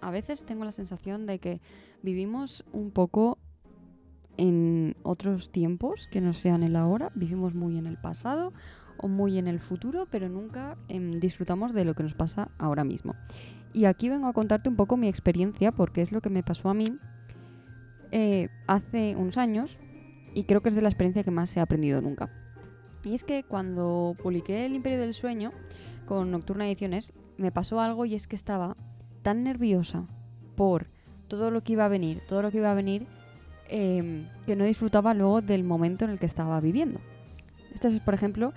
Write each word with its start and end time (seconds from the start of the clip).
a 0.00 0.10
veces 0.10 0.44
tengo 0.44 0.64
la 0.64 0.72
sensación 0.72 1.26
de 1.26 1.38
que 1.38 1.60
vivimos 2.02 2.64
un 2.72 2.90
poco 2.90 3.38
en 4.36 4.96
otros 5.02 5.50
tiempos 5.50 6.08
que 6.10 6.20
no 6.20 6.32
sean 6.32 6.62
el 6.62 6.76
ahora, 6.76 7.10
vivimos 7.14 7.54
muy 7.54 7.76
en 7.76 7.86
el 7.86 7.98
pasado 7.98 8.52
o 8.96 9.08
muy 9.08 9.38
en 9.38 9.48
el 9.48 9.60
futuro, 9.60 10.06
pero 10.10 10.28
nunca 10.28 10.76
em, 10.88 11.12
disfrutamos 11.20 11.74
de 11.74 11.84
lo 11.84 11.94
que 11.94 12.02
nos 12.02 12.14
pasa 12.14 12.50
ahora 12.58 12.84
mismo. 12.84 13.14
Y 13.72 13.84
aquí 13.84 14.08
vengo 14.08 14.26
a 14.26 14.32
contarte 14.32 14.68
un 14.68 14.76
poco 14.76 14.96
mi 14.96 15.08
experiencia, 15.08 15.72
porque 15.72 16.02
es 16.02 16.12
lo 16.12 16.20
que 16.20 16.30
me 16.30 16.42
pasó 16.42 16.68
a 16.68 16.74
mí 16.74 16.98
eh, 18.10 18.48
hace 18.66 19.16
unos 19.16 19.38
años, 19.38 19.78
y 20.34 20.44
creo 20.44 20.62
que 20.62 20.68
es 20.68 20.74
de 20.74 20.82
la 20.82 20.88
experiencia 20.88 21.24
que 21.24 21.30
más 21.30 21.56
he 21.56 21.60
aprendido 21.60 22.00
nunca. 22.00 22.30
Y 23.04 23.14
es 23.14 23.24
que 23.24 23.44
cuando 23.44 24.16
publiqué 24.22 24.66
El 24.66 24.74
Imperio 24.74 25.00
del 25.00 25.14
Sueño 25.14 25.52
con 26.06 26.30
Nocturna 26.30 26.66
Ediciones, 26.66 27.12
me 27.38 27.52
pasó 27.52 27.80
algo 27.80 28.04
y 28.04 28.14
es 28.14 28.26
que 28.26 28.36
estaba 28.36 28.76
tan 29.22 29.44
nerviosa 29.44 30.04
por 30.56 30.86
todo 31.28 31.50
lo 31.50 31.62
que 31.62 31.72
iba 31.72 31.84
a 31.84 31.88
venir, 31.88 32.22
todo 32.28 32.42
lo 32.42 32.50
que 32.50 32.58
iba 32.58 32.70
a 32.70 32.74
venir, 32.74 33.06
em, 33.68 34.26
que 34.46 34.56
no 34.56 34.64
disfrutaba 34.64 35.14
luego 35.14 35.40
del 35.42 35.64
momento 35.64 36.04
en 36.04 36.10
el 36.10 36.18
que 36.18 36.26
estaba 36.26 36.60
viviendo. 36.60 37.00
Este 37.72 37.88
es, 37.88 38.00
por 38.00 38.14
ejemplo, 38.14 38.52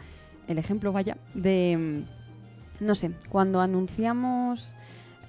el 0.48 0.58
ejemplo, 0.58 0.92
vaya, 0.92 1.18
de, 1.34 1.72
em, 1.72 2.06
no 2.80 2.96
sé, 2.96 3.12
cuando 3.30 3.62
anunciamos 3.62 4.76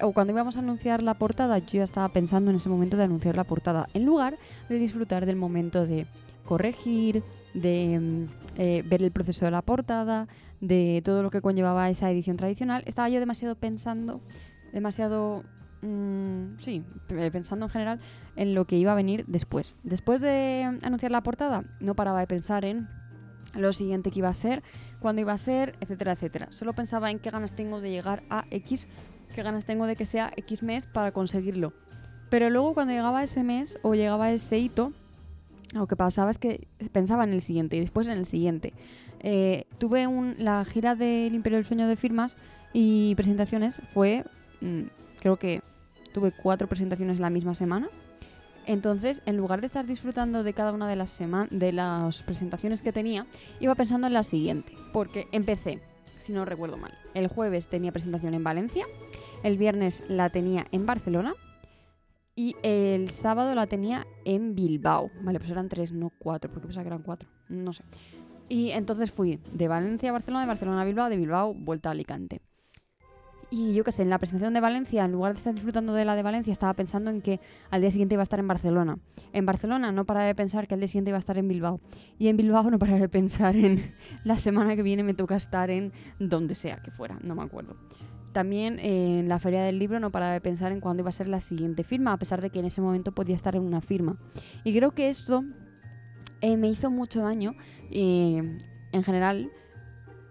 o 0.01 0.11
cuando 0.11 0.33
íbamos 0.33 0.57
a 0.57 0.59
anunciar 0.59 1.01
la 1.03 1.13
portada, 1.13 1.57
yo 1.59 1.77
ya 1.77 1.83
estaba 1.83 2.09
pensando 2.09 2.51
en 2.51 2.57
ese 2.57 2.69
momento 2.69 2.97
de 2.97 3.03
anunciar 3.03 3.35
la 3.35 3.45
portada, 3.45 3.87
en 3.93 4.05
lugar 4.05 4.37
de 4.67 4.77
disfrutar 4.77 5.25
del 5.25 5.37
momento 5.37 5.85
de 5.85 6.05
corregir, 6.45 7.23
de 7.53 7.99
mm, 7.99 8.25
eh, 8.57 8.83
ver 8.85 9.01
el 9.01 9.11
proceso 9.11 9.45
de 9.45 9.51
la 9.51 9.61
portada, 9.61 10.27
de 10.61 11.01
todo 11.03 11.23
lo 11.23 11.29
que 11.29 11.41
conllevaba 11.41 11.89
esa 11.89 12.11
edición 12.11 12.37
tradicional, 12.37 12.83
estaba 12.85 13.09
yo 13.09 13.19
demasiado 13.19 13.55
pensando, 13.55 14.21
demasiado, 14.75 15.43
mm, 15.81 16.57
sí, 16.57 16.83
pensando 17.07 17.65
en 17.65 17.71
general 17.71 17.99
en 18.35 18.53
lo 18.53 18.65
que 18.65 18.77
iba 18.77 18.91
a 18.91 18.95
venir 18.95 19.25
después. 19.27 19.75
Después 19.83 20.19
de 20.19 20.63
anunciar 20.83 21.11
la 21.11 21.23
portada, 21.23 21.63
no 21.79 21.95
paraba 21.95 22.19
de 22.19 22.27
pensar 22.27 22.65
en 22.65 22.87
lo 23.55 23.71
siguiente 23.71 24.11
que 24.11 24.19
iba 24.19 24.27
a 24.27 24.33
ser, 24.33 24.63
cuándo 24.99 25.21
iba 25.21 25.31
a 25.31 25.37
ser, 25.37 25.75
etcétera, 25.79 26.11
etcétera. 26.11 26.47
Solo 26.51 26.73
pensaba 26.73 27.09
en 27.09 27.19
qué 27.19 27.31
ganas 27.31 27.55
tengo 27.55 27.79
de 27.79 27.89
llegar 27.89 28.23
a 28.29 28.45
X, 28.51 28.89
qué 29.33 29.43
ganas 29.43 29.63
tengo 29.65 29.87
de 29.87 29.95
que 29.95 30.05
sea 30.05 30.31
X 30.35 30.61
mes 30.61 30.87
para 30.87 31.13
conseguirlo. 31.13 31.71
Pero 32.29 32.49
luego 32.49 32.73
cuando 32.73 32.91
llegaba 32.91 33.23
ese 33.23 33.43
mes 33.43 33.79
o 33.81 33.95
llegaba 33.95 34.29
ese 34.31 34.59
hito, 34.59 34.91
lo 35.73 35.87
que 35.87 35.95
pasaba 35.95 36.31
es 36.31 36.37
que 36.37 36.67
pensaba 36.91 37.23
en 37.23 37.31
el 37.31 37.41
siguiente 37.41 37.77
y 37.77 37.79
después 37.79 38.07
en 38.07 38.17
el 38.17 38.25
siguiente. 38.25 38.73
Eh, 39.21 39.67
tuve 39.77 40.05
un, 40.05 40.35
la 40.37 40.65
gira 40.65 40.95
del 40.95 41.33
Imperio 41.33 41.57
del 41.57 41.65
Sueño 41.65 41.87
de 41.87 41.95
firmas 41.95 42.37
y 42.73 43.15
presentaciones 43.15 43.81
fue, 43.93 44.25
creo 45.19 45.37
que 45.37 45.61
tuve 46.13 46.31
cuatro 46.31 46.67
presentaciones 46.67 47.19
la 47.19 47.29
misma 47.29 47.55
semana. 47.55 47.89
Entonces, 48.65 49.21
en 49.25 49.37
lugar 49.37 49.61
de 49.61 49.67
estar 49.67 49.85
disfrutando 49.85 50.43
de 50.43 50.53
cada 50.53 50.73
una 50.73 50.87
de 50.87 50.95
las, 50.95 51.21
de 51.51 51.71
las 51.71 52.23
presentaciones 52.23 52.81
que 52.81 52.91
tenía, 52.91 53.27
iba 53.59 53.75
pensando 53.75 54.07
en 54.07 54.13
la 54.13 54.23
siguiente. 54.23 54.73
Porque 54.91 55.27
empecé, 55.31 55.81
si 56.17 56.33
no 56.33 56.45
recuerdo 56.45 56.77
mal, 56.77 56.97
el 57.13 57.27
jueves 57.27 57.67
tenía 57.67 57.91
presentación 57.91 58.33
en 58.33 58.43
Valencia, 58.43 58.85
el 59.43 59.57
viernes 59.57 60.03
la 60.07 60.29
tenía 60.29 60.65
en 60.71 60.85
Barcelona 60.85 61.35
y 62.35 62.55
el 62.63 63.09
sábado 63.11 63.53
la 63.55 63.67
tenía 63.67 64.07
en 64.25 64.55
Bilbao. 64.55 65.11
Vale, 65.21 65.39
pues 65.39 65.51
eran 65.51 65.69
tres, 65.69 65.91
no 65.91 66.11
cuatro, 66.17 66.51
porque 66.51 66.67
pensaba 66.67 66.83
que 66.83 66.89
eran 66.89 67.03
cuatro. 67.03 67.29
No 67.49 67.71
sé. 67.71 67.83
Y 68.49 68.71
entonces 68.71 69.11
fui 69.11 69.39
de 69.53 69.67
Valencia 69.67 70.09
a 70.09 70.13
Barcelona, 70.13 70.41
de 70.41 70.47
Barcelona 70.47 70.81
a 70.81 70.85
Bilbao, 70.85 71.09
de 71.09 71.17
Bilbao 71.17 71.53
vuelta 71.53 71.89
a 71.89 71.91
Alicante. 71.93 72.41
Y 73.57 73.73
yo 73.73 73.85
qué 73.85 73.93
sé, 73.93 74.01
en 74.01 74.09
la 74.09 74.17
presentación 74.17 74.53
de 74.53 74.59
Valencia, 74.59 75.05
en 75.05 75.13
lugar 75.13 75.31
de 75.31 75.37
estar 75.37 75.53
disfrutando 75.53 75.93
de 75.93 76.03
la 76.03 76.17
de 76.17 76.23
Valencia, 76.23 76.51
estaba 76.51 76.73
pensando 76.73 77.09
en 77.09 77.21
que 77.21 77.39
al 77.69 77.79
día 77.79 77.89
siguiente 77.89 78.15
iba 78.15 78.21
a 78.21 78.23
estar 78.23 78.37
en 78.37 78.49
Barcelona. 78.49 78.97
En 79.31 79.45
Barcelona 79.45 79.93
no 79.93 80.03
paraba 80.03 80.25
de 80.25 80.35
pensar 80.35 80.67
que 80.67 80.73
al 80.73 80.81
día 80.81 80.89
siguiente 80.89 81.11
iba 81.11 81.17
a 81.17 81.19
estar 81.19 81.37
en 81.37 81.47
Bilbao. 81.47 81.79
Y 82.19 82.27
en 82.27 82.35
Bilbao 82.35 82.69
no 82.69 82.77
paraba 82.79 82.99
de 82.99 83.07
pensar 83.07 83.55
en 83.55 83.93
la 84.25 84.39
semana 84.39 84.75
que 84.75 84.83
viene 84.83 85.03
me 85.03 85.13
toca 85.13 85.37
estar 85.37 85.69
en 85.69 85.93
donde 86.19 86.53
sea 86.53 86.81
que 86.81 86.91
fuera, 86.91 87.17
no 87.23 87.33
me 87.33 87.43
acuerdo. 87.43 87.77
También 88.33 88.77
eh, 88.79 89.19
en 89.19 89.29
la 89.29 89.39
feria 89.39 89.63
del 89.63 89.79
libro 89.79 90.01
no 90.01 90.11
paraba 90.11 90.33
de 90.33 90.41
pensar 90.41 90.73
en 90.73 90.81
cuándo 90.81 91.03
iba 91.03 91.09
a 91.09 91.13
ser 91.13 91.29
la 91.29 91.39
siguiente 91.39 91.85
firma, 91.85 92.11
a 92.11 92.17
pesar 92.17 92.41
de 92.41 92.49
que 92.49 92.59
en 92.59 92.65
ese 92.65 92.81
momento 92.81 93.13
podía 93.13 93.35
estar 93.35 93.55
en 93.55 93.61
una 93.61 93.79
firma. 93.79 94.17
Y 94.65 94.75
creo 94.75 94.91
que 94.91 95.07
eso 95.07 95.45
eh, 96.41 96.57
me 96.57 96.67
hizo 96.67 96.91
mucho 96.91 97.21
daño 97.21 97.55
eh, 97.89 98.57
en 98.91 99.03
general 99.05 99.49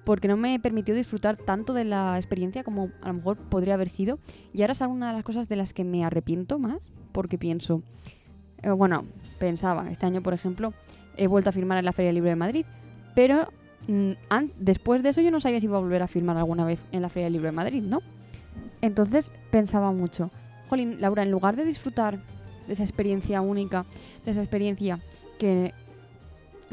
porque 0.05 0.29
no 0.29 0.37
me 0.37 0.59
permitió 0.61 0.95
disfrutar 0.95 1.37
tanto 1.37 1.75
de 1.75 1.85
la 1.85 2.17
experiencia 2.17 2.65
como 2.65 2.91
a 3.03 3.09
lo 3.09 3.15
mejor 3.15 3.37
podría 3.37 3.75
haber 3.75 3.89
sido. 3.89 4.19
Y 4.53 4.63
ahora 4.63 4.73
es 4.73 4.83
alguna 4.83 5.09
de 5.09 5.15
las 5.15 5.25
cosas 5.25 5.49
de 5.49 5.57
las 5.57 5.73
que 5.73 5.85
me 5.85 6.05
arrepiento 6.05 6.59
más, 6.59 6.93
porque 7.13 7.39
pienso, 7.39 7.83
bueno, 8.77 9.05
pensaba, 9.39 9.91
este 9.91 10.07
año 10.07 10.23
por 10.23 10.35
ejemplo, 10.35 10.75
he 11.17 11.27
vuelto 11.27 11.51
a 11.51 11.53
firmar 11.53 11.79
en 11.79 11.85
la 11.85 11.93
Feria 11.93 12.09
del 12.09 12.17
Libro 12.17 12.31
de 12.31 12.37
Madrid, 12.37 12.67
pero 13.15 13.49
Mm, 13.87 14.13
después 14.59 15.03
de 15.03 15.11
eso 15.11 15.21
yo 15.21 15.31
no 15.31 15.41
sabía 15.41 15.61
si 15.61 15.67
iba 15.67 15.77
a 15.77 15.81
volver 15.81 16.03
a 16.03 16.09
firmar 16.09 16.37
alguna 16.37 16.65
vez 16.65 16.85
en 16.93 17.03
la 17.03 17.09
Feria 17.09 17.27
del 17.27 17.35
Libro 17.35 17.47
de 17.47 17.53
Madrid, 17.53 17.83
¿no? 17.83 18.01
Entonces 18.81 19.31
pensaba 19.51 19.93
mucho, 19.93 20.31
Jolín, 20.69 21.01
Laura, 21.01 21.23
en 21.23 21.31
lugar 21.31 21.57
de 21.57 21.65
disfrutar 21.65 22.19
de 22.67 22.73
esa 22.73 22.83
experiencia 22.83 23.41
única, 23.41 23.85
de 24.25 24.31
esa 24.31 24.41
experiencia 24.41 25.01
que 25.39 25.75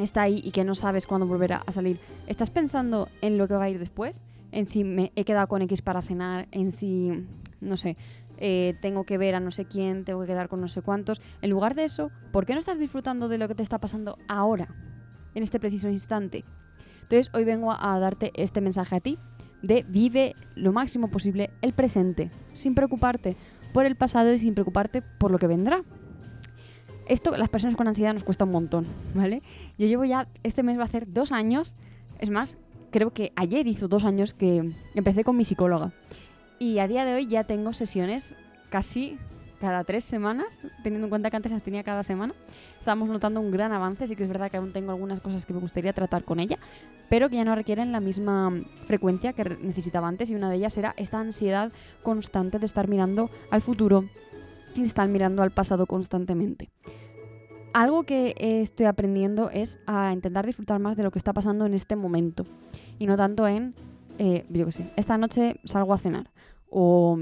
está 0.01 0.23
ahí 0.23 0.41
y 0.43 0.51
que 0.51 0.63
no 0.63 0.75
sabes 0.75 1.07
cuándo 1.07 1.27
volverá 1.27 1.63
a 1.65 1.71
salir, 1.71 1.99
¿estás 2.27 2.49
pensando 2.49 3.09
en 3.21 3.37
lo 3.37 3.47
que 3.47 3.55
va 3.55 3.65
a 3.65 3.69
ir 3.69 3.79
después? 3.79 4.23
En 4.51 4.67
si 4.67 4.83
me 4.83 5.11
he 5.15 5.23
quedado 5.23 5.47
con 5.47 5.61
X 5.61 5.81
para 5.81 6.01
cenar, 6.01 6.47
en 6.51 6.71
si, 6.71 7.11
no 7.61 7.77
sé, 7.77 7.97
eh, 8.37 8.75
tengo 8.81 9.05
que 9.05 9.17
ver 9.17 9.35
a 9.35 9.39
no 9.39 9.51
sé 9.51 9.65
quién, 9.65 10.03
tengo 10.03 10.21
que 10.21 10.27
quedar 10.27 10.49
con 10.49 10.61
no 10.61 10.67
sé 10.67 10.81
cuántos. 10.81 11.21
En 11.41 11.49
lugar 11.49 11.75
de 11.75 11.83
eso, 11.83 12.11
¿por 12.31 12.45
qué 12.45 12.53
no 12.53 12.59
estás 12.59 12.79
disfrutando 12.79 13.29
de 13.29 13.37
lo 13.37 13.47
que 13.47 13.55
te 13.55 13.63
está 13.63 13.79
pasando 13.79 14.17
ahora, 14.27 14.67
en 15.35 15.43
este 15.43 15.59
preciso 15.59 15.89
instante? 15.89 16.43
Entonces 17.03 17.29
hoy 17.33 17.43
vengo 17.43 17.71
a 17.71 17.99
darte 17.99 18.31
este 18.35 18.61
mensaje 18.61 18.95
a 18.95 18.99
ti 18.99 19.19
de 19.61 19.85
vive 19.87 20.35
lo 20.55 20.73
máximo 20.73 21.09
posible 21.09 21.51
el 21.61 21.73
presente, 21.73 22.31
sin 22.53 22.73
preocuparte 22.73 23.37
por 23.73 23.85
el 23.85 23.95
pasado 23.95 24.33
y 24.33 24.39
sin 24.39 24.53
preocuparte 24.53 25.01
por 25.01 25.31
lo 25.31 25.37
que 25.37 25.47
vendrá. 25.47 25.83
Esto 27.11 27.35
las 27.35 27.49
personas 27.49 27.75
con 27.75 27.89
ansiedad 27.89 28.13
nos 28.13 28.23
cuesta 28.23 28.45
un 28.45 28.51
montón, 28.51 28.85
¿vale? 29.13 29.41
Yo 29.77 29.85
llevo 29.85 30.05
ya, 30.05 30.29
este 30.43 30.63
mes 30.63 30.77
va 30.77 30.83
a 30.83 30.85
hacer 30.85 31.11
dos 31.11 31.33
años, 31.33 31.75
es 32.19 32.29
más, 32.29 32.57
creo 32.89 33.11
que 33.11 33.33
ayer 33.35 33.67
hizo 33.67 33.89
dos 33.89 34.05
años 34.05 34.33
que 34.33 34.71
empecé 34.95 35.25
con 35.25 35.35
mi 35.35 35.43
psicóloga. 35.43 35.91
Y 36.57 36.79
a 36.79 36.87
día 36.87 37.03
de 37.03 37.13
hoy 37.13 37.27
ya 37.27 37.43
tengo 37.43 37.73
sesiones 37.73 38.33
casi 38.69 39.17
cada 39.59 39.83
tres 39.83 40.05
semanas, 40.05 40.61
teniendo 40.83 41.07
en 41.07 41.09
cuenta 41.09 41.29
que 41.29 41.35
antes 41.35 41.51
las 41.51 41.61
tenía 41.61 41.83
cada 41.83 42.03
semana. 42.03 42.33
Estamos 42.79 43.09
notando 43.09 43.41
un 43.41 43.51
gran 43.51 43.73
avance, 43.73 44.07
sí 44.07 44.15
que 44.15 44.23
es 44.23 44.29
verdad 44.29 44.49
que 44.49 44.55
aún 44.55 44.71
tengo 44.71 44.91
algunas 44.91 45.19
cosas 45.19 45.45
que 45.45 45.51
me 45.51 45.59
gustaría 45.59 45.91
tratar 45.91 46.23
con 46.23 46.39
ella, 46.39 46.59
pero 47.09 47.29
que 47.29 47.35
ya 47.35 47.43
no 47.43 47.55
requieren 47.55 47.91
la 47.91 47.99
misma 47.99 48.53
frecuencia 48.85 49.33
que 49.33 49.43
necesitaba 49.61 50.07
antes 50.07 50.29
y 50.29 50.35
una 50.35 50.49
de 50.49 50.55
ellas 50.55 50.77
era 50.77 50.93
esta 50.95 51.19
ansiedad 51.19 51.73
constante 52.03 52.57
de 52.57 52.67
estar 52.67 52.87
mirando 52.87 53.29
al 53.49 53.61
futuro 53.61 54.05
y 54.75 54.83
estar 54.83 55.09
mirando 55.09 55.43
al 55.43 55.51
pasado 55.51 55.85
constantemente. 55.85 56.69
Algo 57.73 58.03
que 58.03 58.35
estoy 58.37 58.85
aprendiendo 58.85 59.49
es 59.49 59.79
a 59.87 60.11
intentar 60.11 60.45
disfrutar 60.45 60.79
más 60.79 60.97
de 60.97 61.03
lo 61.03 61.11
que 61.11 61.19
está 61.19 61.31
pasando 61.31 61.65
en 61.65 61.73
este 61.73 61.95
momento 61.95 62.43
y 62.99 63.07
no 63.07 63.15
tanto 63.15 63.47
en, 63.47 63.73
eh, 64.17 64.45
yo 64.49 64.65
qué 64.65 64.71
sé, 64.73 64.91
esta 64.97 65.17
noche 65.17 65.59
salgo 65.63 65.93
a 65.93 65.97
cenar 65.97 66.31
o 66.69 67.17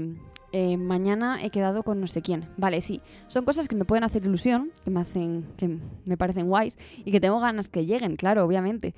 eh, 0.52 0.76
mañana 0.76 1.40
he 1.40 1.50
quedado 1.50 1.84
con 1.84 2.00
no 2.00 2.08
sé 2.08 2.20
quién. 2.20 2.48
Vale, 2.56 2.80
sí, 2.80 3.00
son 3.28 3.44
cosas 3.44 3.68
que 3.68 3.76
me 3.76 3.84
pueden 3.84 4.02
hacer 4.02 4.24
ilusión, 4.24 4.72
que 4.84 4.90
me 4.90 5.00
hacen, 5.00 5.46
que 5.56 5.78
me 6.04 6.16
parecen 6.16 6.48
guays 6.48 6.78
y 7.04 7.12
que 7.12 7.20
tengo 7.20 7.38
ganas 7.38 7.68
que 7.68 7.86
lleguen, 7.86 8.16
claro, 8.16 8.44
obviamente. 8.44 8.94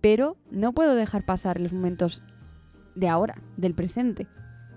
Pero 0.00 0.36
no 0.50 0.72
puedo 0.72 0.94
dejar 0.94 1.24
pasar 1.24 1.60
los 1.60 1.72
momentos 1.72 2.22
de 2.94 3.08
ahora, 3.08 3.42
del 3.56 3.74
presente. 3.74 4.28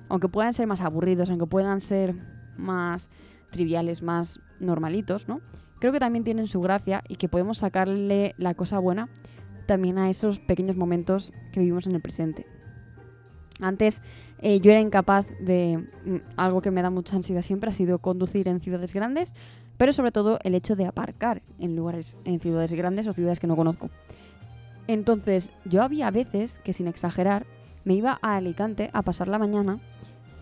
Aunque 0.09 0.29
puedan 0.29 0.53
ser 0.53 0.65
más 0.65 0.81
aburridos, 0.81 1.29
aunque 1.29 1.47
puedan 1.47 1.81
ser 1.81 2.15
más 2.57 3.11
triviales, 3.51 4.01
más 4.01 4.39
normalitos, 4.59 5.27
¿no? 5.27 5.41
Creo 5.85 5.93
que 5.93 5.99
también 5.99 6.23
tienen 6.23 6.47
su 6.47 6.61
gracia 6.61 7.03
y 7.07 7.17
que 7.17 7.29
podemos 7.29 7.59
sacarle 7.59 8.33
la 8.39 8.55
cosa 8.55 8.79
buena 8.79 9.07
también 9.67 9.99
a 9.99 10.09
esos 10.09 10.39
pequeños 10.39 10.77
momentos 10.77 11.31
que 11.51 11.59
vivimos 11.59 11.85
en 11.85 11.93
el 11.93 12.01
presente. 12.01 12.47
Antes 13.61 14.01
eh, 14.39 14.59
yo 14.61 14.71
era 14.71 14.81
incapaz 14.81 15.27
de 15.39 15.77
mm, 15.77 16.15
algo 16.37 16.63
que 16.63 16.71
me 16.71 16.81
da 16.81 16.89
mucha 16.89 17.17
ansiedad 17.17 17.43
siempre, 17.43 17.69
ha 17.69 17.71
sido 17.71 17.99
conducir 17.99 18.47
en 18.47 18.61
ciudades 18.61 18.93
grandes, 18.93 19.35
pero 19.77 19.93
sobre 19.93 20.11
todo 20.11 20.39
el 20.41 20.55
hecho 20.55 20.75
de 20.75 20.87
aparcar 20.87 21.43
en 21.59 21.75
lugares, 21.75 22.17
en 22.25 22.39
ciudades 22.39 22.73
grandes 22.73 23.05
o 23.05 23.13
ciudades 23.13 23.39
que 23.39 23.45
no 23.45 23.55
conozco. 23.55 23.91
Entonces 24.88 25.51
yo 25.65 25.83
había 25.83 26.09
veces 26.09 26.57
que 26.63 26.73
sin 26.73 26.88
exagerar 26.88 27.45
me 27.83 27.93
iba 27.93 28.17
a 28.23 28.38
Alicante 28.38 28.89
a 28.91 29.03
pasar 29.03 29.27
la 29.27 29.38
mañana. 29.38 29.77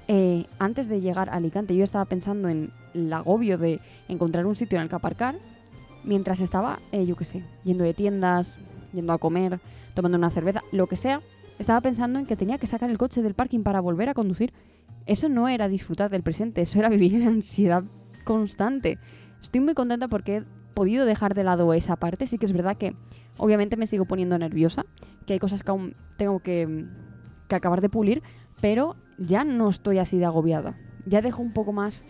Eh, 0.08 0.46
antes 0.60 0.90
de 0.90 1.00
llegar 1.00 1.30
a 1.30 1.34
Alicante 1.34 1.76
yo 1.76 1.84
estaba 1.84 2.06
pensando 2.06 2.50
en 2.50 2.72
el 2.94 3.12
agobio 3.14 3.58
de 3.58 3.80
encontrar 4.10 4.46
un 4.46 4.56
sitio 4.56 4.78
en 4.78 4.84
el 4.84 4.90
que 4.90 4.96
aparcar, 4.96 5.36
mientras 6.04 6.42
estaba, 6.42 6.80
eh, 6.92 7.06
yo 7.06 7.16
qué 7.16 7.24
sé, 7.24 7.44
yendo 7.64 7.84
de 7.84 7.94
tiendas, 7.94 8.60
yendo 8.92 9.14
a 9.14 9.18
comer, 9.18 9.60
tomando 9.94 10.18
una 10.18 10.30
cerveza, 10.30 10.62
lo 10.72 10.88
que 10.88 10.98
sea 10.98 11.22
estaba 11.60 11.80
pensando 11.82 12.20
en 12.20 12.26
que 12.26 12.36
tenía 12.36 12.58
que 12.58 12.68
sacar 12.68 12.90
el 12.90 12.98
coche 12.98 13.22
del 13.22 13.36
parking 13.36 13.62
para 13.62 13.80
volver 13.80 14.10
a 14.10 14.14
conducir 14.14 14.54
eso 15.06 15.30
no 15.30 15.48
era 15.48 15.68
disfrutar 15.68 16.10
del 16.10 16.24
presente, 16.24 16.62
eso 16.62 16.80
era 16.80 16.90
vivir 16.90 17.16
en 17.16 17.28
ansiedad 17.28 17.84
constante. 18.24 18.98
Estoy 19.42 19.62
muy 19.62 19.74
contenta 19.74 20.08
porque 20.08 20.38
he 20.38 20.44
podido 20.74 21.06
dejar 21.06 21.34
de 21.34 21.44
lado 21.44 21.74
esa 21.74 21.98
parte. 21.98 22.28
Sí 22.28 22.38
que 22.38 22.46
es 22.46 22.54
verdad 22.54 22.78
que 22.78 22.96
obviamente 23.38 23.78
me 23.78 23.88
sigo 23.88 24.06
poniendo 24.06 24.38
nerviosa, 24.38 24.86
que 25.26 25.34
hay 25.34 25.40
cosas 25.40 25.64
que 25.64 25.72
aún 25.72 25.96
tengo 26.18 26.40
que, 26.40 26.86
que 27.48 27.56
acabar 27.56 27.82
de 27.82 27.90
pulir, 27.90 28.24
pero 28.62 28.96
ya 29.18 29.44
no 29.44 29.70
estoy 29.70 30.00
así 30.00 30.18
de 30.18 30.26
agobiada. 30.26 30.76
Ya 31.06 31.22
dejo 31.22 31.42
un 31.42 31.54
poco 31.54 31.74
más 31.74 32.06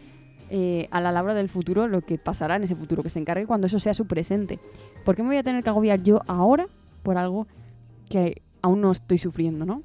eh, 0.49 0.87
a 0.91 1.01
la 1.01 1.11
labra 1.11 1.33
del 1.33 1.49
futuro 1.49 1.87
lo 1.87 2.01
que 2.01 2.17
pasará 2.17 2.55
en 2.55 2.63
ese 2.63 2.75
futuro, 2.75 3.01
que 3.03 3.09
se 3.09 3.19
encargue 3.19 3.47
cuando 3.47 3.67
eso 3.67 3.79
sea 3.79 3.93
su 3.93 4.05
presente. 4.05 4.59
¿Por 5.03 5.15
qué 5.15 5.23
me 5.23 5.29
voy 5.29 5.37
a 5.37 5.43
tener 5.43 5.63
que 5.63 5.69
agobiar 5.69 6.03
yo 6.03 6.21
ahora 6.27 6.67
por 7.01 7.17
algo 7.17 7.47
que 8.09 8.41
aún 8.61 8.81
no 8.81 8.91
estoy 8.91 9.17
sufriendo, 9.17 9.65
no? 9.65 9.81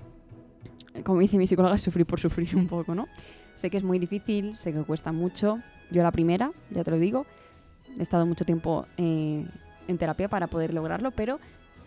Como 1.05 1.21
dice 1.21 1.39
mi 1.39 1.47
psicóloga, 1.47 1.75
es 1.75 1.81
sufrir 1.81 2.07
por 2.07 2.21
sufrir 2.21 2.55
un 2.57 2.67
poco, 2.67 2.95
¿no? 2.95 3.07
Sé 3.55 3.71
que 3.71 3.77
es 3.77 3.85
muy 3.85 3.99
difícil, 3.99 4.57
sé 4.57 4.73
que 4.73 4.83
cuesta 4.83 5.13
mucho. 5.13 5.61
Yo 5.91 6.03
la 6.03 6.13
primera, 6.13 6.53
ya 6.71 6.85
te 6.85 6.91
lo 6.91 6.99
digo. 6.99 7.27
He 7.99 8.03
estado 8.03 8.27
mucho 8.27 8.45
tiempo 8.45 8.87
eh, 8.97 9.47
en 9.87 9.99
terapia 9.99 10.29
para 10.29 10.49
poder 10.49 10.75
lograrlo, 10.75 11.11
pero 11.13 11.41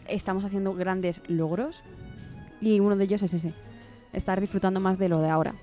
estamos 0.07 0.43
haciendo 0.43 0.73
grandes 0.73 1.21
logros 1.27 1.83
y 2.59 2.79
uno 2.79 2.95
de 2.95 3.03
ellos 3.03 3.23
es 3.23 3.33
ese, 3.33 3.53
estar 4.13 4.39
disfrutando 4.39 4.79
más 4.79 4.97
de 4.99 5.09
lo 5.09 5.21
de 5.21 5.29
ahora. 5.29 5.55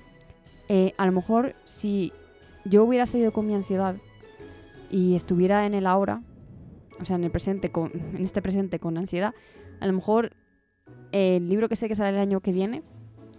Eh, 0.69 0.95
a 0.99 1.07
lo 1.07 1.13
mejor 1.13 1.55
si 1.65 2.13
yo 2.65 2.85
hubiera 2.85 3.07
seguido 3.07 3.33
con 3.33 3.47
mi 3.47 3.55
ansiedad 3.55 3.97
y 4.91 5.15
estuviera 5.15 5.67
en 5.67 5.75
el 5.75 5.87
ahora, 5.87 6.23
o 7.01 7.05
sea, 7.05 7.17
en 7.17 7.25
el 7.25 7.31
presente, 7.31 7.71
con, 7.71 7.91
en 8.15 8.25
este 8.25 8.43
presente 8.43 8.79
con 8.79 8.97
ansiedad, 8.99 9.35
a 9.81 9.87
lo 9.87 9.93
mejor 9.93 10.33
el 11.13 11.49
libro 11.49 11.69
que 11.69 11.77
sé 11.77 11.89
que 11.89 11.95
sale 11.95 12.11
el 12.11 12.23
año 12.23 12.41
que 12.41 12.53
viene 12.53 12.83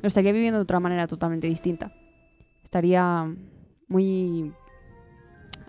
lo 0.01 0.07
estaría 0.07 0.31
viviendo 0.31 0.59
de 0.59 0.63
otra 0.63 0.79
manera 0.79 1.07
totalmente 1.07 1.47
distinta. 1.47 1.91
Estaría 2.63 3.31
muy 3.87 4.53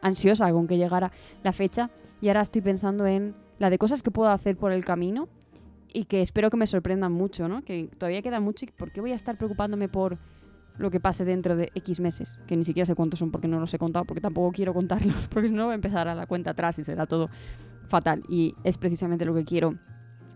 ansiosa 0.02 0.50
con 0.52 0.66
que 0.66 0.76
llegara 0.76 1.10
la 1.42 1.52
fecha 1.52 1.90
y 2.20 2.28
ahora 2.28 2.42
estoy 2.42 2.62
pensando 2.62 3.06
en 3.06 3.34
la 3.58 3.70
de 3.70 3.78
cosas 3.78 4.02
que 4.02 4.10
puedo 4.10 4.30
hacer 4.30 4.56
por 4.56 4.72
el 4.72 4.84
camino 4.84 5.28
y 5.92 6.04
que 6.04 6.22
espero 6.22 6.50
que 6.50 6.56
me 6.56 6.66
sorprendan 6.66 7.12
mucho, 7.12 7.48
¿no? 7.48 7.62
Que 7.62 7.88
todavía 7.98 8.22
queda 8.22 8.40
mucho 8.40 8.64
y 8.64 8.68
¿por 8.68 8.92
qué 8.92 9.00
voy 9.00 9.12
a 9.12 9.14
estar 9.14 9.36
preocupándome 9.36 9.88
por 9.88 10.18
lo 10.78 10.90
que 10.90 10.98
pase 10.98 11.24
dentro 11.24 11.56
de 11.56 11.70
X 11.74 12.00
meses, 12.00 12.38
que 12.46 12.56
ni 12.56 12.64
siquiera 12.64 12.86
sé 12.86 12.94
cuántos 12.94 13.18
son 13.18 13.30
porque 13.30 13.48
no 13.48 13.60
los 13.60 13.72
he 13.74 13.78
contado, 13.78 14.06
porque 14.06 14.20
tampoco 14.20 14.50
quiero 14.52 14.72
contarlos, 14.72 15.28
porque 15.30 15.48
si 15.48 15.54
no 15.54 15.66
voy 15.66 15.72
a 15.72 15.74
empezar 15.74 16.08
a 16.08 16.14
la 16.14 16.26
cuenta 16.26 16.52
atrás 16.52 16.78
y 16.78 16.84
será 16.84 17.06
todo 17.06 17.28
fatal. 17.88 18.22
Y 18.28 18.54
es 18.64 18.78
precisamente 18.78 19.24
lo 19.24 19.34
que 19.34 19.44
quiero 19.44 19.74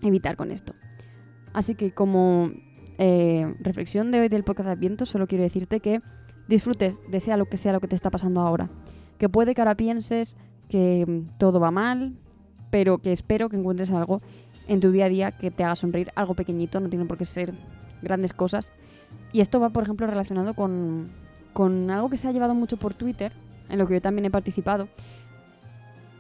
evitar 0.02 0.36
con 0.36 0.50
esto. 0.50 0.74
Así 1.52 1.74
que 1.74 1.92
como 1.92 2.50
eh, 2.98 3.54
reflexión 3.60 4.10
de 4.10 4.20
hoy 4.20 4.28
del 4.28 4.44
podcast 4.44 4.66
de 4.66 4.72
Adviento, 4.72 5.06
solo 5.06 5.26
quiero 5.26 5.44
decirte 5.44 5.80
que 5.80 6.02
disfrutes 6.48 7.02
de 7.08 7.20
sea 7.20 7.36
lo 7.36 7.46
que 7.46 7.56
sea 7.56 7.72
lo 7.72 7.80
que 7.80 7.88
te 7.88 7.96
está 7.96 8.10
pasando 8.10 8.40
ahora. 8.40 8.70
Que 9.18 9.28
puede 9.28 9.54
que 9.54 9.60
ahora 9.60 9.76
pienses 9.76 10.36
que 10.68 11.24
todo 11.38 11.60
va 11.60 11.70
mal, 11.70 12.16
pero 12.70 12.98
que 12.98 13.12
espero 13.12 13.48
que 13.48 13.56
encuentres 13.56 13.90
algo 13.92 14.20
en 14.69 14.81
tu 14.81 14.90
día 14.90 15.06
a 15.06 15.08
día 15.08 15.32
que 15.32 15.50
te 15.50 15.64
haga 15.64 15.75
sonreír, 15.75 16.11
algo 16.14 16.34
pequeñito, 16.34 16.81
no 16.81 16.88
tiene 16.88 17.05
por 17.05 17.19
qué 17.19 17.25
ser 17.25 17.55
grandes 18.02 18.32
cosas 18.32 18.72
y 19.32 19.40
esto 19.40 19.61
va, 19.61 19.70
por 19.70 19.82
ejemplo, 19.82 20.06
relacionado 20.06 20.55
con, 20.55 21.11
algo 21.90 22.08
que 22.08 22.16
se 22.16 22.28
ha 22.28 22.32
llevado 22.32 22.55
mucho 22.55 22.76
por 22.76 22.94
Twitter, 22.94 23.32
en 23.69 23.78
lo 23.78 23.87
que 23.87 23.94
yo 23.94 24.00
también 24.00 24.26
he 24.26 24.31
participado, 24.31 24.88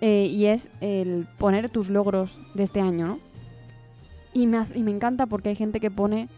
eh, 0.00 0.26
y 0.26 0.46
es 0.46 0.68
el 0.80 1.26
poner 1.38 1.70
tus 1.70 1.90
logros 1.90 2.40
de 2.54 2.64
este 2.64 2.80
año, 2.80 3.06
¿no? 3.06 3.18
Y 4.32 4.48
me, 4.48 4.58
y 4.74 4.82
me 4.82 4.90
encanta 4.90 5.26
porque 5.26 5.50
hay 5.50 5.54
gente 5.54 5.78
que 5.78 5.92
pone 5.92 6.28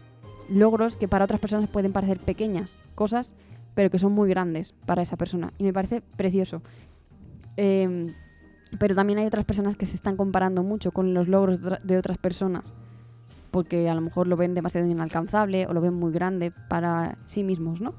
logros 0.49 0.97
que 0.97 1.07
para 1.07 1.25
otras 1.25 1.39
personas 1.39 1.67
pueden 1.67 1.93
parecer 1.93 2.19
pequeñas 2.19 2.77
cosas, 2.93 3.33
pero 3.73 3.89
que 3.89 3.97
son 3.97 4.11
muy 4.11 4.29
grandes 4.29 4.73
para 4.85 5.01
esa 5.01 5.17
persona. 5.17 5.53
Y 5.57 5.63
me 5.63 5.73
parece 5.73 6.01
precioso. 6.01 6.61
Em, 7.55 8.13
pero 8.79 8.95
también 8.95 9.19
hay 9.19 9.25
otras 9.25 9.45
personas 9.45 9.75
que 9.75 9.85
se 9.85 9.95
están 9.95 10.17
comparando 10.17 10.63
mucho 10.63 10.91
con 10.91 11.13
los 11.13 11.27
logros 11.27 11.61
de 11.61 11.97
otras 11.97 12.17
personas 12.17 12.73
porque 13.51 13.89
a 13.89 13.95
lo 13.95 14.01
mejor 14.01 14.27
lo 14.27 14.37
ven 14.37 14.53
demasiado 14.53 14.87
inalcanzable 14.87 15.65
o 15.67 15.73
lo 15.73 15.81
ven 15.81 15.93
muy 15.93 16.11
grande 16.11 16.51
para 16.51 17.17
sí 17.25 17.43
mismos, 17.43 17.81
¿no? 17.81 17.95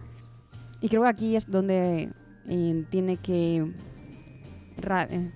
Y 0.81 0.89
creo 0.89 1.03
que 1.03 1.09
aquí 1.09 1.37
es 1.37 1.51
donde 1.51 2.13
eh, 2.47 2.85
tiene 2.91 3.17
que... 3.17 3.75
Eh, 4.77 5.33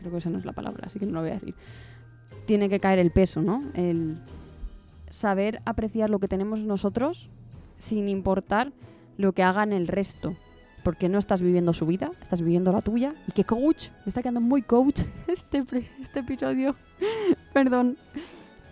creo 0.00 0.10
que 0.10 0.18
esa 0.18 0.30
no 0.30 0.38
es 0.38 0.44
la 0.44 0.52
palabra, 0.52 0.86
así 0.86 0.98
que 0.98 1.06
no 1.06 1.12
lo 1.12 1.20
voy 1.20 1.30
a 1.30 1.34
decir. 1.34 1.54
Tiene 2.46 2.68
que 2.68 2.80
caer 2.80 2.98
el 2.98 3.12
peso, 3.12 3.42
¿no? 3.42 3.62
El 3.74 4.18
saber 5.08 5.62
apreciar 5.64 6.10
lo 6.10 6.18
que 6.18 6.26
tenemos 6.26 6.58
nosotros 6.60 7.30
sin 7.78 8.08
importar 8.08 8.72
lo 9.16 9.32
que 9.32 9.44
hagan 9.44 9.72
el 9.72 9.86
resto. 9.86 10.34
Porque 10.84 11.08
no 11.08 11.18
estás 11.18 11.42
viviendo 11.42 11.72
su 11.72 11.86
vida, 11.86 12.12
estás 12.22 12.40
viviendo 12.40 12.70
la 12.70 12.80
tuya. 12.80 13.14
Y 13.26 13.32
que 13.32 13.44
coach, 13.44 13.88
me 14.04 14.10
está 14.10 14.22
quedando 14.22 14.40
muy 14.40 14.62
coach 14.62 15.00
este, 15.26 15.64
este 16.00 16.20
episodio. 16.20 16.76
Perdón. 17.52 17.96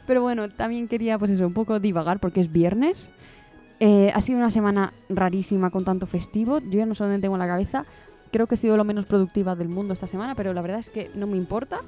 Pero 0.06 0.22
bueno, 0.22 0.48
también 0.48 0.86
quería, 0.86 1.18
pues 1.18 1.32
eso, 1.32 1.46
un 1.46 1.54
poco 1.54 1.80
divagar 1.80 2.20
porque 2.20 2.40
es 2.40 2.52
viernes. 2.52 3.10
Eh, 3.80 4.12
ha 4.14 4.20
sido 4.20 4.38
una 4.38 4.50
semana 4.50 4.92
rarísima 5.08 5.70
con 5.70 5.84
tanto 5.84 6.06
festivo. 6.06 6.60
Yo 6.60 6.78
ya 6.78 6.86
no 6.86 6.94
sé 6.94 7.02
dónde 7.02 7.18
tengo 7.18 7.36
la 7.36 7.48
cabeza. 7.48 7.84
Creo 8.30 8.46
que 8.46 8.54
he 8.54 8.58
sido 8.58 8.76
lo 8.76 8.84
menos 8.84 9.06
productiva 9.06 9.56
del 9.56 9.68
mundo 9.68 9.92
esta 9.92 10.06
semana, 10.06 10.34
pero 10.34 10.54
la 10.54 10.62
verdad 10.62 10.78
es 10.78 10.90
que 10.90 11.10
no 11.14 11.26
me 11.26 11.36
importa. 11.36 11.80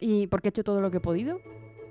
Y 0.00 0.26
porque 0.26 0.48
he 0.48 0.50
hecho 0.50 0.64
todo 0.64 0.80
lo 0.80 0.90
que 0.90 0.96
he 0.96 1.00
podido. 1.00 1.40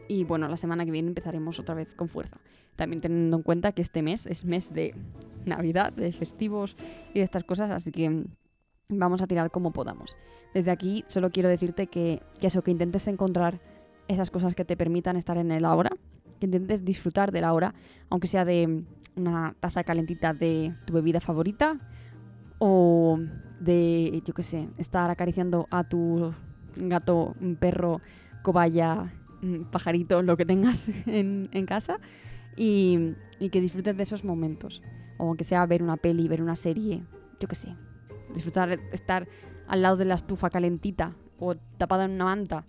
Y 0.08 0.24
bueno, 0.24 0.48
la 0.48 0.58
semana 0.58 0.86
que 0.86 0.92
viene 0.92 1.08
empezaremos 1.08 1.60
otra 1.60 1.76
vez 1.76 1.94
con 1.96 2.08
fuerza. 2.08 2.38
También 2.76 3.02
teniendo 3.02 3.38
en 3.38 3.44
cuenta 3.44 3.72
que 3.72 3.82
este 3.82 4.02
mes 4.02 4.28
es 4.28 4.46
mes 4.46 4.74
de 4.74 4.96
Navidad, 5.46 5.94
de 5.94 6.12
festivos 6.12 6.76
y 7.14 7.20
de 7.20 7.26
estas 7.26 7.44
cosas, 7.44 7.72
así 7.72 7.92
que 7.92 8.26
vamos 8.90 9.22
a 9.22 9.28
tirar 9.28 9.52
como 9.52 9.72
podamos. 9.72 10.18
Desde 10.54 10.72
aquí 10.72 11.04
solo 11.08 11.32
quiero 11.32 11.50
decirte 11.50 11.88
que, 11.88 12.22
que 12.40 12.48
eso, 12.48 12.62
que 12.64 12.72
intentes 12.72 13.08
encontrar 13.08 13.60
esas 14.08 14.30
cosas 14.30 14.56
que 14.56 14.66
te 14.66 14.78
permitan 14.78 15.18
estar 15.18 15.38
en 15.38 15.52
el 15.52 15.66
ahora, 15.66 15.92
que 16.40 16.46
intentes 16.46 16.84
disfrutar 16.84 17.32
del 17.32 17.44
ahora, 17.44 17.74
aunque 18.10 18.28
sea 18.28 18.46
de 18.46 18.84
una 19.16 19.56
taza 19.60 19.84
calentita 19.84 20.34
de 20.34 20.74
tu 20.86 20.94
bebida 20.94 21.22
favorita 21.22 21.80
o 22.60 23.20
de, 23.60 24.22
yo 24.26 24.34
qué 24.34 24.44
sé, 24.44 24.68
estar 24.78 25.10
acariciando 25.10 25.68
a 25.72 25.84
tu 25.84 26.34
gato, 26.76 27.36
perro, 27.60 28.02
cobaya, 28.44 29.12
pajarito, 29.72 30.22
lo 30.22 30.38
que 30.38 30.46
tengas 30.46 30.90
en, 31.06 31.50
casa 31.66 32.00
y, 32.56 33.14
que 33.52 33.62
disfrutes 33.62 33.96
de 33.96 34.04
esos 34.04 34.24
momentos. 34.24 34.82
O 35.18 35.28
aunque 35.28 35.44
sea 35.44 35.66
ver 35.66 35.82
una 35.82 35.98
peli, 35.98 36.28
ver 36.28 36.42
una 36.42 36.56
serie, 36.56 37.04
yo 37.40 37.48
qué 37.48 37.56
sé. 37.56 37.76
Disfrutar 38.34 38.80
estar 38.92 39.28
al 39.68 39.82
lado 39.82 39.98
de 39.98 40.06
la 40.06 40.16
estufa 40.16 40.50
calentita 40.50 41.14
o 41.40 41.56
tapada 41.56 42.06
en 42.06 42.12
una 42.12 42.26
manta 42.26 42.66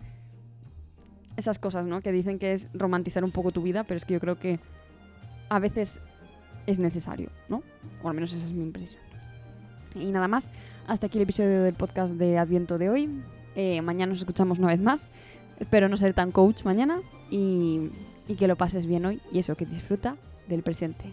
esas 1.37 1.59
cosas, 1.59 1.87
¿no? 1.87 2.01
Que 2.01 2.13
dicen 2.13 2.39
que 2.39 2.53
es 2.53 2.69
romantizar 2.73 3.23
un 3.25 3.31
poco 3.31 3.51
tu 3.51 3.63
vida, 3.63 3.85
pero 3.85 3.99
es 3.99 4.05
que 4.05 4.15
yo 4.15 4.21
creo 4.21 4.39
que 4.39 4.59
a 5.49 5.59
veces 5.59 6.01
es 6.67 6.79
necesario, 6.79 7.31
¿no? 7.49 7.63
O 8.03 8.09
al 8.09 8.15
menos 8.15 8.33
esa 8.33 8.47
es 8.47 8.53
mi 8.53 8.63
impresión. 8.63 9.03
Y 9.95 10.07
nada 10.07 10.29
más, 10.29 10.51
hasta 10.87 11.07
aquí 11.07 11.19
el 11.19 11.23
episodio 11.23 11.63
del 11.63 11.75
podcast 11.75 12.15
de 12.15 12.39
Adviento 12.39 12.79
de 12.79 12.91
hoy. 12.91 13.23
Eh, 13.55 13.81
mañana 13.83 14.11
nos 14.11 14.19
escuchamos 14.19 14.59
una 14.59 14.69
vez 14.69 14.81
más. 14.81 15.09
Espero 15.59 15.89
no 15.89 15.97
ser 15.97 16.15
tan 16.15 16.33
coach 16.33 16.65
mañana 16.65 17.01
y, 17.31 17.91
y 18.29 18.35
que 18.35 18.49
lo 18.49 18.57
pases 18.57 18.87
bien 18.87 19.07
hoy 19.07 19.21
y 19.33 19.39
eso, 19.39 19.55
que 19.55 19.67
disfruta 19.67 20.17
del 20.49 20.63
presente. 20.63 21.13